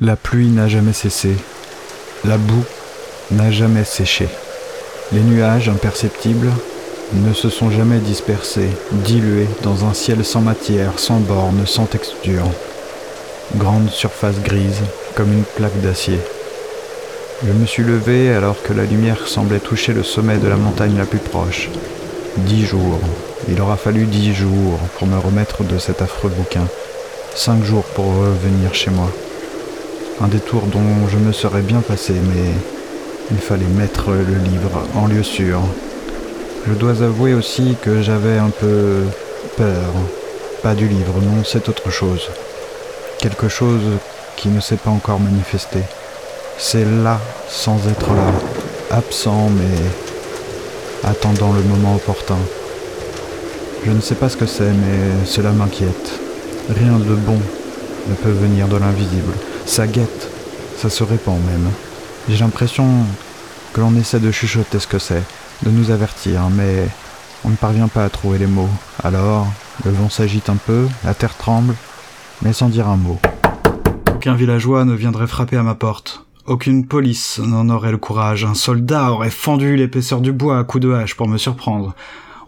[0.00, 1.34] La pluie n'a jamais cessé.
[2.24, 2.62] La boue
[3.32, 4.28] n'a jamais séché.
[5.10, 6.52] Les nuages imperceptibles
[7.14, 12.44] ne se sont jamais dispersés, dilués dans un ciel sans matière, sans borne, sans texture.
[13.56, 14.82] Grande surface grise,
[15.16, 16.20] comme une plaque d'acier.
[17.44, 20.96] Je me suis levé alors que la lumière semblait toucher le sommet de la montagne
[20.96, 21.70] la plus proche.
[22.36, 23.00] Dix jours.
[23.48, 26.68] Il aura fallu dix jours pour me remettre de cet affreux bouquin.
[27.34, 29.10] Cinq jours pour revenir chez moi.
[30.20, 32.50] Un détour dont je me serais bien passé, mais
[33.30, 35.60] il fallait mettre le livre en lieu sûr.
[36.66, 39.04] Je dois avouer aussi que j'avais un peu
[39.56, 39.92] peur.
[40.60, 42.30] Pas du livre, non, c'est autre chose.
[43.18, 43.98] Quelque chose
[44.36, 45.78] qui ne s'est pas encore manifesté.
[46.58, 48.32] C'est là sans être là,
[48.90, 52.38] absent mais attendant le moment opportun.
[53.86, 56.18] Je ne sais pas ce que c'est, mais cela m'inquiète.
[56.68, 57.38] Rien de bon
[58.08, 59.32] ne peut venir de l'invisible.
[59.66, 60.30] Ça guette,
[60.76, 61.68] ça se répand même.
[62.28, 62.86] J'ai l'impression
[63.72, 65.22] que l'on essaie de chuchoter ce que c'est,
[65.62, 66.88] de nous avertir, mais
[67.44, 68.68] on ne parvient pas à trouver les mots.
[69.02, 69.46] Alors,
[69.84, 71.74] le vent s'agite un peu, la terre tremble,
[72.42, 73.18] mais sans dire un mot.
[74.14, 76.24] Aucun villageois ne viendrait frapper à ma porte.
[76.46, 78.44] Aucune police n'en aurait le courage.
[78.44, 81.94] Un soldat aurait fendu l'épaisseur du bois à coups de hache pour me surprendre.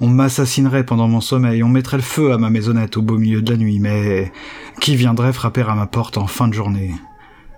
[0.03, 3.43] On m'assassinerait pendant mon sommeil, on mettrait le feu à ma maisonnette au beau milieu
[3.43, 4.33] de la nuit, mais
[4.81, 6.95] qui viendrait frapper à ma porte en fin de journée?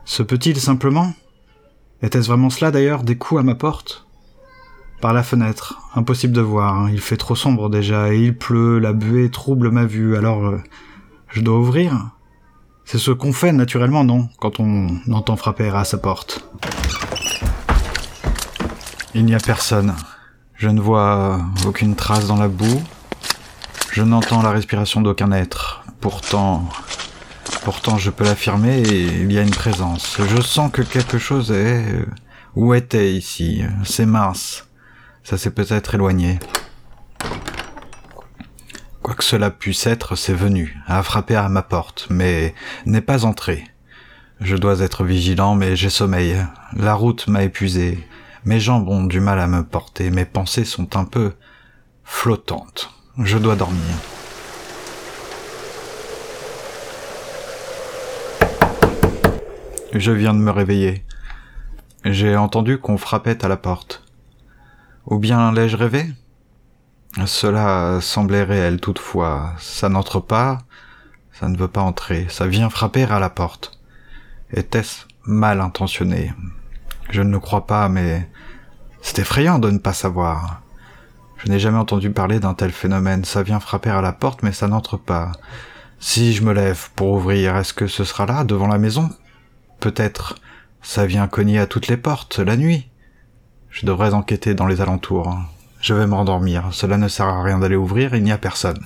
[0.04, 1.12] Se peut-il simplement?
[2.02, 4.08] Était-ce vraiment cela d'ailleurs, des coups à ma porte?
[5.00, 6.90] Par la fenêtre, impossible de voir, hein.
[6.92, 10.60] il fait trop sombre déjà, et il pleut, la buée trouble ma vue, alors euh,
[11.28, 12.10] je dois ouvrir?
[12.84, 16.44] C'est ce qu'on fait naturellement, non, quand on entend frapper à sa porte?
[19.14, 19.94] Il n'y a personne.
[20.62, 22.84] Je ne vois aucune trace dans la boue.
[23.90, 25.82] Je n'entends la respiration d'aucun être.
[26.00, 26.68] Pourtant,
[27.64, 30.18] Pourtant, je peux l'affirmer, il y a une présence.
[30.20, 32.06] Je sens que quelque chose est...
[32.54, 34.68] Où était ici C'est mince.
[35.24, 36.38] Ça s'est peut-être éloigné.
[39.02, 42.54] Quoi que cela puisse être, c'est venu, a frappé à ma porte, mais
[42.86, 43.64] n'est pas entré.
[44.40, 46.36] Je dois être vigilant, mais j'ai sommeil.
[46.76, 48.06] La route m'a épuisé.
[48.44, 51.34] Mes jambes ont du mal à me porter, mes pensées sont un peu
[52.02, 52.90] flottantes.
[53.18, 53.94] Je dois dormir.
[59.92, 61.04] Je viens de me réveiller.
[62.04, 64.02] J'ai entendu qu'on frappait à la porte.
[65.06, 66.10] Ou bien l'ai-je rêvé?
[67.26, 69.52] Cela semblait réel toutefois.
[69.58, 70.58] Ça n'entre pas,
[71.32, 73.78] ça ne veut pas entrer, ça vient frapper à la porte.
[74.52, 76.32] Était-ce mal intentionné?
[77.12, 78.26] Je ne le crois pas, mais
[79.02, 80.62] c'est effrayant de ne pas savoir.
[81.36, 83.26] Je n'ai jamais entendu parler d'un tel phénomène.
[83.26, 85.30] Ça vient frapper à la porte, mais ça n'entre pas.
[86.00, 89.10] Si je me lève pour ouvrir, est-ce que ce sera là, devant la maison?
[89.78, 90.36] Peut-être
[90.80, 92.88] ça vient cogner à toutes les portes la nuit.
[93.68, 95.36] Je devrais enquêter dans les alentours.
[95.80, 96.68] Je vais m'endormir.
[96.72, 98.84] Cela ne sert à rien d'aller ouvrir, il n'y a personne.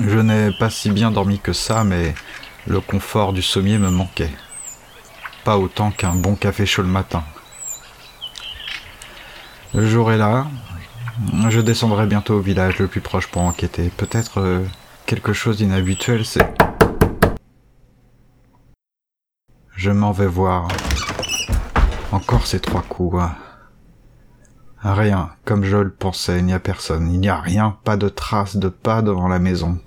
[0.00, 2.14] Je n'ai pas si bien dormi que ça, mais
[2.68, 4.30] le confort du sommier me manquait.
[5.44, 7.24] Pas autant qu'un bon café chaud le matin.
[9.72, 10.46] Le jour est là.
[11.48, 13.90] Je descendrai bientôt au village le plus proche pour enquêter.
[13.96, 14.64] Peut-être euh,
[15.06, 16.46] quelque chose d'inhabituel, c'est...
[19.74, 20.68] Je m'en vais voir.
[22.12, 23.22] Encore ces trois coups.
[24.82, 28.08] Rien, comme je le pensais, il n'y a personne, il n'y a rien, pas de
[28.08, 29.78] traces de pas devant la maison.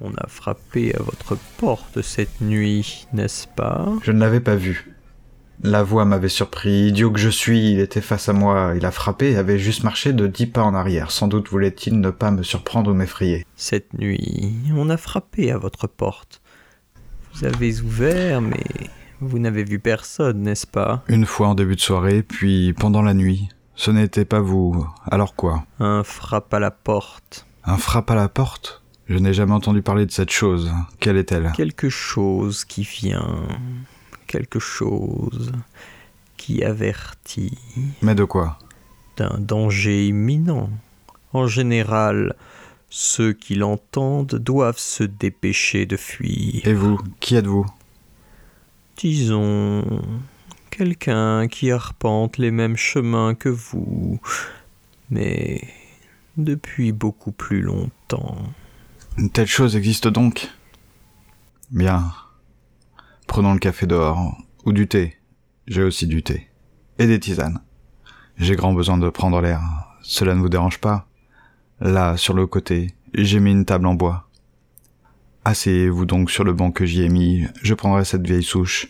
[0.00, 3.92] On a frappé à votre porte cette nuit, n'est-ce pas?
[4.02, 4.94] Je ne l'avais pas vu.
[5.62, 6.88] La voix m'avait surpris.
[6.88, 8.74] Idiot que je suis, il était face à moi.
[8.76, 11.10] Il a frappé et avait juste marché de dix pas en arrière.
[11.10, 13.46] Sans doute voulait-il ne pas me surprendre ou m'effrayer.
[13.56, 16.42] Cette nuit, on a frappé à votre porte.
[17.32, 18.64] Vous avez ouvert, mais
[19.20, 21.02] vous n'avez vu personne, n'est-ce pas?
[21.08, 23.48] Une fois en début de soirée, puis pendant la nuit.
[23.76, 24.86] Ce n'était pas vous.
[25.10, 25.64] Alors quoi?
[25.80, 27.46] Un frappe à la porte.
[27.64, 28.82] Un frappe à la porte?
[29.08, 30.72] Je n'ai jamais entendu parler de cette chose.
[30.98, 31.52] Quelle est-elle?
[31.54, 33.46] Quelque chose qui vient
[34.34, 35.52] quelque chose
[36.36, 37.56] qui avertit.
[38.02, 38.58] Mais de quoi?
[39.16, 40.70] D'un danger imminent.
[41.32, 42.34] En général,
[42.90, 46.66] ceux qui l'entendent doivent se dépêcher de fuir.
[46.66, 47.66] Et vous, qui êtes-vous?
[48.96, 49.84] Disons
[50.70, 54.20] quelqu'un qui arpente les mêmes chemins que vous,
[55.10, 55.62] mais
[56.36, 58.36] depuis beaucoup plus longtemps.
[59.32, 60.50] Telle chose existe donc
[61.70, 62.12] Bien.
[63.28, 65.16] Prenons le café dehors, ou du thé.
[65.68, 66.48] J'ai aussi du thé.
[66.98, 67.60] Et des tisanes.
[68.38, 69.60] J'ai grand besoin de prendre l'air.
[70.02, 71.06] Cela ne vous dérange pas?
[71.80, 74.28] Là, sur le côté, j'ai mis une table en bois.
[75.44, 78.88] Asseyez-vous donc sur le banc que j'y ai mis, je prendrai cette vieille souche.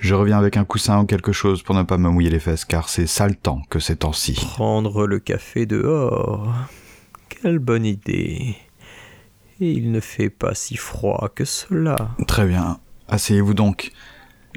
[0.00, 2.64] Je reviens avec un coussin ou quelque chose pour ne pas me mouiller les fesses,
[2.64, 4.34] car c'est sale temps que ces temps-ci.
[4.34, 6.54] Prendre le café dehors.
[7.28, 8.56] Quelle bonne idée.
[9.60, 11.96] Et il ne fait pas si froid que cela.
[12.26, 12.78] Très bien.
[13.08, 13.92] Asseyez-vous donc.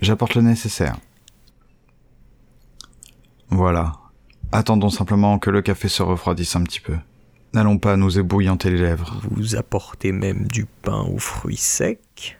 [0.01, 0.97] J'apporte le nécessaire.
[3.49, 3.93] Voilà.
[4.51, 6.95] Attendons simplement que le café se refroidisse un petit peu.
[7.53, 9.21] N'allons pas nous ébouillanter les lèvres.
[9.31, 12.37] Vous apportez même du pain aux fruits secs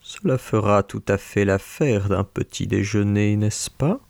[0.00, 4.00] Cela fera tout à fait l'affaire d'un petit déjeuner, n'est-ce pas?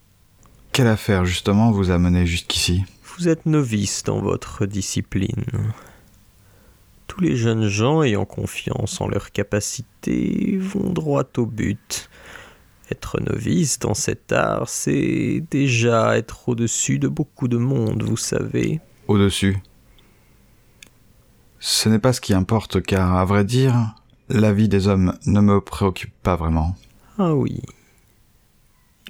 [0.73, 2.85] Quelle affaire justement vous a mené jusqu'ici?
[3.17, 5.45] Vous êtes novice dans votre discipline.
[7.21, 12.09] Tous les jeunes gens ayant confiance en leurs capacités vont droit au but.
[12.91, 18.81] Être novice dans cet art, c'est déjà être au-dessus de beaucoup de monde, vous savez.
[19.07, 19.59] Au-dessus
[21.59, 23.95] Ce n'est pas ce qui importe, car, à vrai dire,
[24.31, 26.75] la vie des hommes ne me préoccupe pas vraiment.
[27.19, 27.61] Ah oui.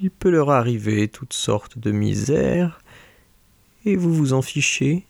[0.03, 2.81] Il peut leur arriver toutes sortes de misères,
[3.85, 5.07] et vous vous en fichez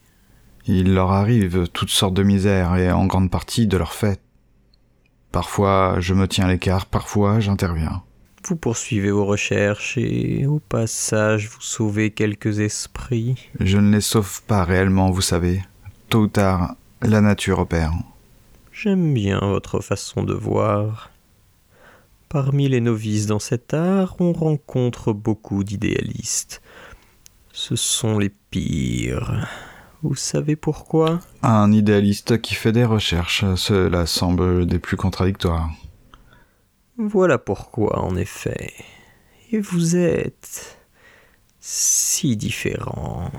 [0.66, 4.20] Il leur arrive toutes sortes de misères, et en grande partie de leur fait.
[5.32, 8.02] Parfois je me tiens à l'écart, parfois j'interviens.
[8.44, 13.36] Vous poursuivez vos recherches et au passage vous sauvez quelques esprits.
[13.60, 15.62] Je ne les sauve pas réellement, vous savez.
[16.08, 17.92] Tôt ou tard, la nature opère.
[18.72, 21.10] J'aime bien votre façon de voir.
[22.28, 26.62] Parmi les novices dans cet art, on rencontre beaucoup d'idéalistes.
[27.52, 29.46] Ce sont les pires.
[30.02, 31.20] Vous savez pourquoi?
[31.42, 35.70] Un idéaliste qui fait des recherches, cela semble des plus contradictoires.
[36.96, 38.72] Voilà pourquoi, en effet.
[39.52, 40.78] Et vous êtes
[41.60, 43.30] si différent.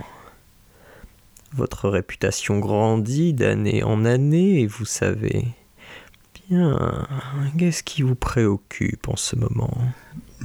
[1.54, 5.48] Votre réputation grandit d'année en année, vous savez.
[6.50, 7.08] Bien,
[7.58, 9.78] qu'est-ce qui vous préoccupe en ce moment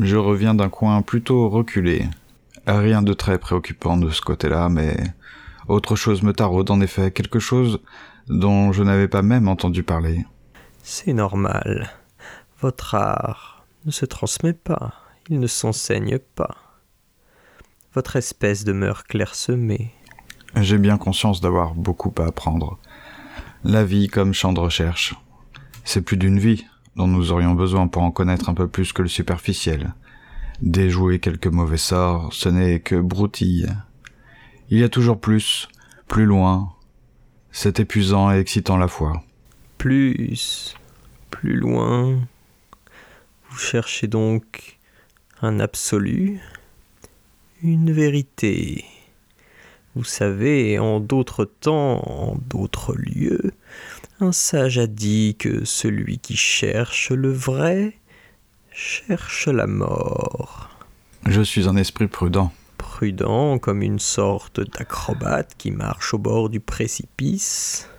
[0.00, 2.06] Je reviens d'un coin plutôt reculé.
[2.66, 4.96] Rien de très préoccupant de ce côté-là, mais
[5.68, 7.80] autre chose me taraude en effet, quelque chose
[8.28, 10.24] dont je n'avais pas même entendu parler.
[10.82, 11.90] C'est normal.
[12.60, 14.94] Votre art ne se transmet pas,
[15.28, 16.56] il ne s'enseigne pas.
[17.94, 19.92] Votre espèce demeure clairsemée.
[20.54, 22.78] J'ai bien conscience d'avoir beaucoup à apprendre.
[23.64, 25.14] La vie comme champ de recherche.
[25.84, 26.66] C'est plus d'une vie
[26.96, 29.94] dont nous aurions besoin pour en connaître un peu plus que le superficiel.
[30.62, 33.68] Déjouer quelques mauvais sorts, ce n'est que broutille.
[34.68, 35.68] Il y a toujours plus,
[36.08, 36.72] plus loin.
[37.52, 39.22] C'est épuisant et excitant à la fois.
[39.78, 40.74] Plus,
[41.30, 42.18] plus loin.
[43.48, 44.78] Vous cherchez donc
[45.40, 46.40] un absolu,
[47.62, 48.84] une vérité.
[49.94, 53.52] Vous savez, en d'autres temps, en d'autres lieux,
[54.18, 57.96] un sage a dit que celui qui cherche le vrai
[58.72, 60.76] cherche la mort.
[61.24, 62.52] Je suis un esprit prudent.
[62.96, 67.90] Prudent comme une sorte d'acrobate qui marche au bord du précipice,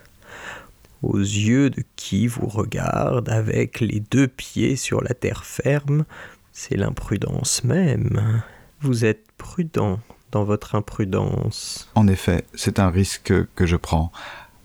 [1.03, 6.03] aux yeux de qui vous regarde avec les deux pieds sur la terre ferme,
[6.51, 8.41] c'est l'imprudence même.
[8.81, 9.99] Vous êtes prudent
[10.31, 11.91] dans votre imprudence.
[11.93, 14.11] En effet, c'est un risque que je prends.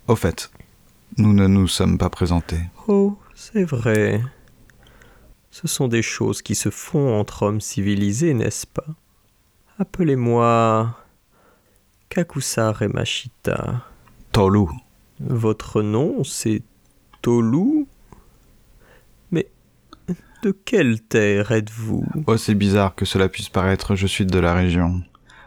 [0.08, 0.50] Au fait,
[1.18, 2.62] nous ne nous sommes pas présentés.
[2.88, 4.22] Oh, c'est vrai.
[5.50, 8.86] Ce sont des choses qui se font entre hommes civilisés, n'est-ce pas?
[9.78, 10.96] Appelez-moi
[12.08, 13.82] Kakusa Remashita.
[14.32, 14.66] Tolu.
[15.20, 16.62] Votre nom, c'est
[17.22, 17.86] Tolu?
[19.30, 19.48] Mais
[20.42, 22.04] de quelle terre êtes-vous?
[22.26, 25.02] Aussi bizarre que cela puisse paraître, je suis de la région.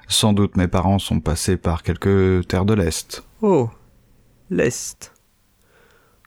[0.07, 3.23] Sans doute mes parents sont passés par quelques terres de l'Est.
[3.41, 3.69] Oh,
[4.49, 5.13] l'Est.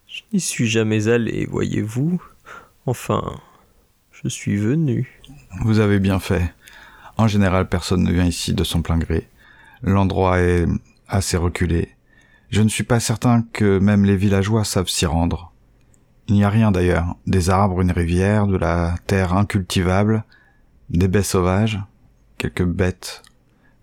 [0.06, 2.22] Je n'y suis jamais allé, voyez-vous.
[2.86, 3.40] Enfin,
[4.10, 5.20] je suis venu.
[5.62, 6.54] Vous avez bien fait.
[7.18, 9.28] En général, personne ne vient ici de son plein gré.
[9.82, 10.66] L'endroit est
[11.08, 11.96] assez reculé.
[12.50, 15.52] Je ne suis pas certain que même les villageois savent s'y rendre.
[16.28, 17.16] Il n'y a rien d'ailleurs.
[17.26, 20.25] Des arbres, une rivière, de la terre incultivable,
[20.90, 21.80] des baies sauvages,
[22.38, 23.22] quelques bêtes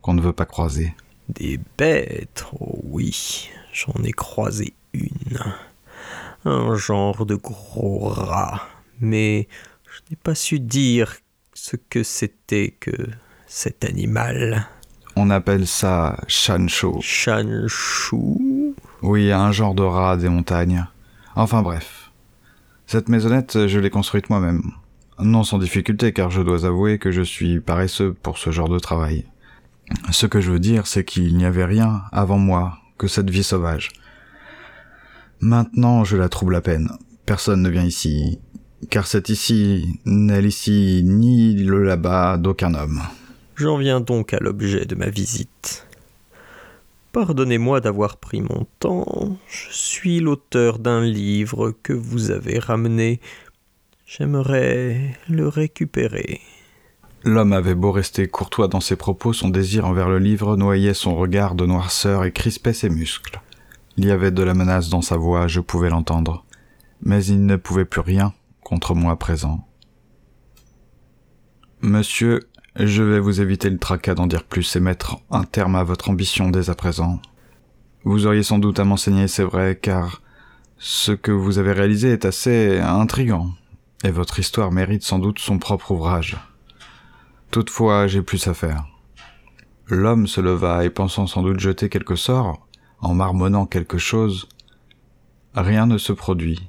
[0.01, 0.95] qu'on ne veut pas croiser.
[1.27, 5.39] Des bêtes, oh oui, j'en ai croisé une.
[6.45, 8.61] Un genre de gros rat.
[9.01, 9.49] Mais
[9.91, 11.17] je n'ai pas su dire
[11.53, 12.93] ce que c'était que
[13.55, 14.67] cet animal.
[15.15, 16.99] On appelle ça Shansho.
[16.99, 20.85] Shanshu Oui, un genre de rat des montagnes.
[21.37, 22.11] Enfin bref.
[22.85, 24.61] Cette maisonnette, je l'ai construite moi-même.
[25.19, 28.77] Non sans difficulté, car je dois avouer que je suis paresseux pour ce genre de
[28.77, 29.23] travail.
[30.11, 33.43] Ce que je veux dire, c'est qu'il n'y avait rien avant moi que cette vie
[33.43, 33.93] sauvage.
[35.39, 36.89] Maintenant, je la trouble à peine.
[37.25, 38.37] Personne ne vient ici,
[38.89, 43.01] car c'est ici n'est ici ni le là-bas d'aucun homme.
[43.55, 45.87] J'en viens donc à l'objet de ma visite.
[47.13, 49.37] Pardonnez-moi d'avoir pris mon temps.
[49.47, 53.21] Je suis l'auteur d'un livre que vous avez ramené.
[54.05, 56.41] J'aimerais le récupérer.
[57.23, 61.15] L'homme avait beau rester courtois dans ses propos, son désir envers le livre noyait son
[61.15, 63.41] regard de noirceur et crispait ses muscles.
[63.95, 66.43] Il y avait de la menace dans sa voix, je pouvais l'entendre.
[67.01, 69.65] Mais il ne pouvait plus rien contre moi présent.
[71.79, 72.41] Monsieur,
[72.77, 76.09] je vais vous éviter le tracas d'en dire plus et mettre un terme à votre
[76.09, 77.21] ambition dès à présent.
[78.03, 80.21] Vous auriez sans doute à m'enseigner, c'est vrai, car
[80.77, 83.49] ce que vous avez réalisé est assez intrigant,
[84.03, 86.37] et votre histoire mérite sans doute son propre ouvrage.
[87.49, 88.85] Toutefois, j'ai plus à faire.
[89.87, 92.67] L'homme se leva et pensant sans doute jeter quelque sort,
[92.99, 94.49] en marmonnant quelque chose,
[95.53, 96.67] rien ne se produit,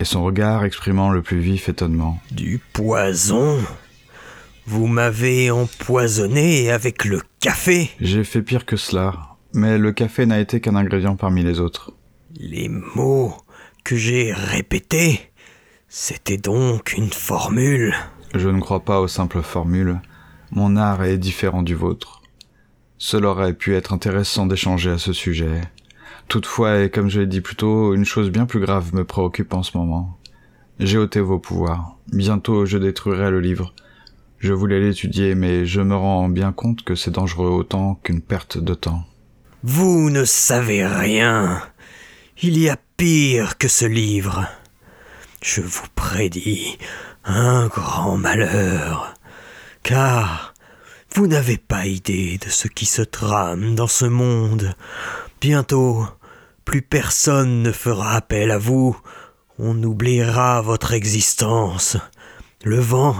[0.00, 2.18] et son regard exprimant le plus vif étonnement.
[2.30, 3.58] Du poison
[4.66, 7.90] vous m'avez empoisonné avec le café.
[8.00, 11.92] J'ai fait pire que cela, mais le café n'a été qu'un ingrédient parmi les autres.
[12.38, 13.34] Les mots
[13.84, 15.20] que j'ai répétés,
[15.88, 17.94] c'était donc une formule.
[18.34, 20.00] Je ne crois pas aux simples formules.
[20.50, 22.22] Mon art est différent du vôtre.
[22.98, 25.60] Cela aurait pu être intéressant d'échanger à ce sujet.
[26.28, 29.54] Toutefois, et comme je l'ai dit plus tôt, une chose bien plus grave me préoccupe
[29.54, 30.18] en ce moment.
[30.80, 31.96] J'ai ôté vos pouvoirs.
[32.12, 33.72] Bientôt je détruirai le livre.
[34.38, 38.58] Je voulais l'étudier, mais je me rends bien compte que c'est dangereux autant qu'une perte
[38.58, 39.02] de temps.
[39.62, 41.62] Vous ne savez rien.
[42.42, 44.46] Il y a pire que ce livre.
[45.42, 46.76] Je vous prédis
[47.24, 49.14] un grand malheur,
[49.82, 50.54] car
[51.14, 54.74] vous n'avez pas idée de ce qui se trame dans ce monde.
[55.40, 56.06] Bientôt,
[56.64, 58.96] plus personne ne fera appel à vous.
[59.58, 61.96] On oubliera votre existence.
[62.64, 63.16] Le vent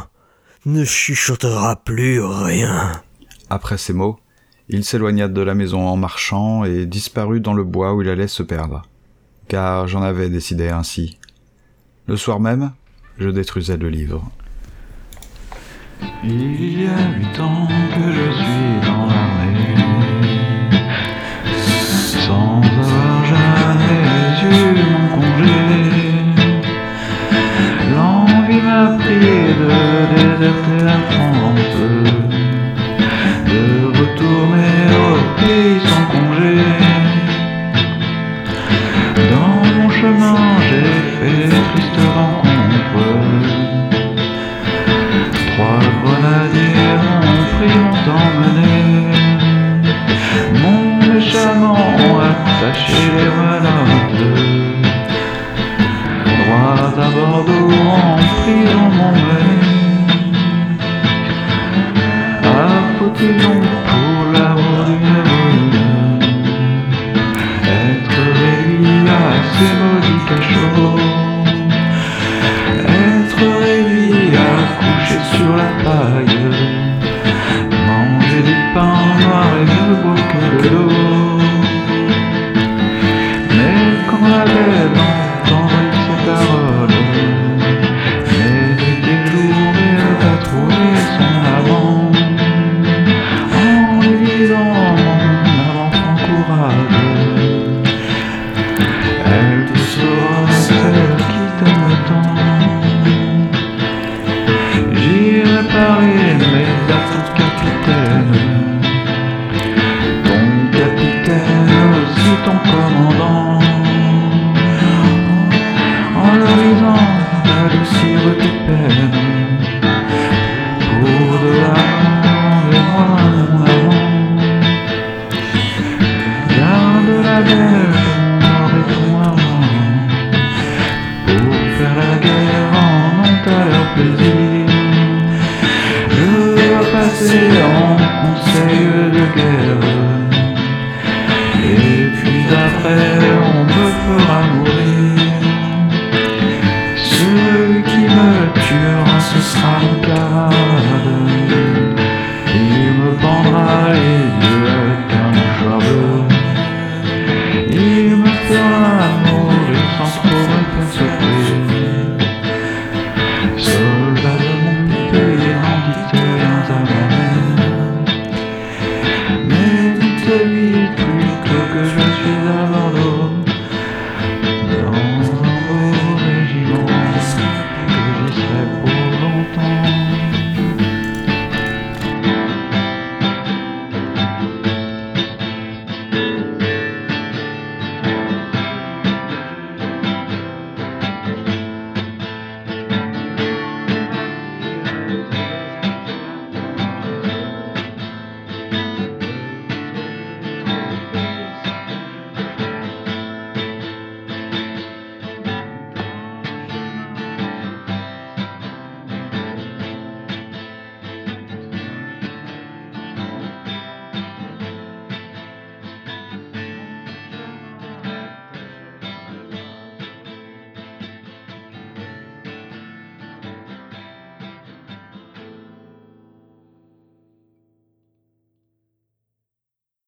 [0.66, 3.00] ne chuchotera plus rien.
[3.50, 4.18] Après ces mots,
[4.68, 8.26] il s'éloigna de la maison en marchant et disparut dans le bois où il allait
[8.26, 8.82] se perdre.
[9.46, 11.18] Car j'en avais décidé ainsi.
[12.08, 12.72] Le soir même,
[13.16, 14.28] je détruisais le livre.
[16.24, 19.55] Il y a huit ans que je suis dans l'armée,
[30.40, 31.78] la France,
[33.46, 33.62] de
[33.98, 36.56] retourner au pays sans congé.
[39.30, 43.16] Dans mon chemin, j'ai fait de tristes rencontres.
[45.52, 48.74] Trois grenadiers ont pris mon temps mené.
[50.62, 50.80] Mon
[51.14, 53.75] méchamment attaché les.